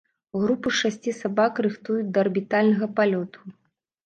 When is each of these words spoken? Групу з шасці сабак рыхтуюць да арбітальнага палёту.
Групу 0.43 0.71
з 0.73 0.77
шасці 0.79 1.13
сабак 1.17 1.61
рыхтуюць 1.67 2.09
да 2.17 2.25
арбітальнага 2.27 2.89
палёту. 2.97 3.39